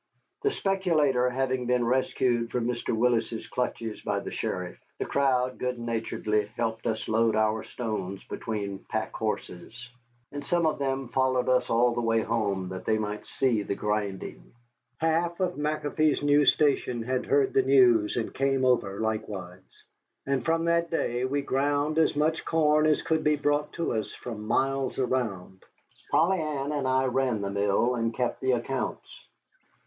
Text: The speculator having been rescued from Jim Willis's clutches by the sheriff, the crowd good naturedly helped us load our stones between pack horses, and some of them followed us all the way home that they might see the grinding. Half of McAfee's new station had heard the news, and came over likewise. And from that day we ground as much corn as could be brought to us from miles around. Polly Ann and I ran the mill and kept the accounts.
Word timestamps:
The 0.41 0.49
speculator 0.49 1.29
having 1.29 1.67
been 1.67 1.85
rescued 1.85 2.49
from 2.49 2.73
Jim 2.73 2.97
Willis's 2.97 3.45
clutches 3.45 4.01
by 4.01 4.19
the 4.19 4.31
sheriff, 4.31 4.79
the 4.97 5.05
crowd 5.05 5.59
good 5.59 5.77
naturedly 5.77 6.47
helped 6.57 6.87
us 6.87 7.07
load 7.07 7.35
our 7.35 7.61
stones 7.61 8.23
between 8.23 8.79
pack 8.89 9.13
horses, 9.13 9.91
and 10.31 10.43
some 10.43 10.65
of 10.65 10.79
them 10.79 11.09
followed 11.09 11.47
us 11.49 11.69
all 11.69 11.93
the 11.93 12.01
way 12.01 12.21
home 12.21 12.69
that 12.69 12.85
they 12.85 12.97
might 12.97 13.27
see 13.27 13.61
the 13.61 13.75
grinding. 13.75 14.53
Half 14.97 15.39
of 15.39 15.53
McAfee's 15.53 16.23
new 16.23 16.45
station 16.45 17.03
had 17.03 17.27
heard 17.27 17.53
the 17.53 17.61
news, 17.61 18.17
and 18.17 18.33
came 18.33 18.65
over 18.65 18.99
likewise. 18.99 19.83
And 20.25 20.43
from 20.43 20.65
that 20.65 20.89
day 20.89 21.25
we 21.25 21.43
ground 21.43 21.99
as 21.99 22.15
much 22.15 22.43
corn 22.43 22.87
as 22.87 23.03
could 23.03 23.23
be 23.23 23.35
brought 23.35 23.71
to 23.73 23.93
us 23.93 24.11
from 24.15 24.47
miles 24.47 24.97
around. 24.97 25.63
Polly 26.09 26.39
Ann 26.39 26.71
and 26.71 26.87
I 26.87 27.05
ran 27.05 27.41
the 27.41 27.51
mill 27.51 27.93
and 27.93 28.11
kept 28.11 28.41
the 28.41 28.53
accounts. 28.53 29.27